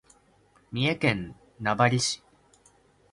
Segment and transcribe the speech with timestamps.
[0.71, 2.23] 三重県名張市